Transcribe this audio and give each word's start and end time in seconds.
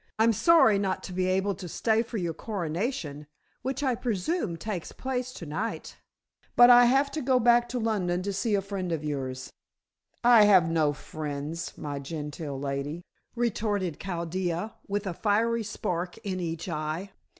"I'm 0.17 0.33
sorry 0.33 0.79
not 0.79 1.03
to 1.03 1.13
be 1.13 1.27
able 1.27 1.53
to 1.53 1.67
stay 1.67 2.01
for 2.01 2.17
your 2.17 2.33
coronation, 2.33 3.27
which 3.61 3.83
I 3.83 3.93
presume 3.93 4.57
takes 4.57 4.91
place 4.91 5.31
to 5.33 5.45
night. 5.45 5.97
But 6.55 6.71
I 6.71 6.85
have 6.85 7.11
to 7.11 7.21
go 7.21 7.39
back 7.39 7.69
to 7.69 7.77
London 7.79 8.23
to 8.23 8.33
see 8.33 8.55
a 8.55 8.63
friend 8.63 8.91
of 8.91 9.03
yours." 9.03 9.53
"I 10.23 10.45
have 10.45 10.67
no 10.71 10.91
friends, 10.91 11.77
my 11.77 11.99
Gentile 11.99 12.59
lady," 12.59 13.03
retorted 13.35 13.99
Chaldea, 13.99 14.73
with 14.87 15.05
a 15.05 15.13
fiery 15.13 15.61
spark 15.61 16.17
in 16.23 16.39
each 16.39 16.67
eye. 16.67 17.11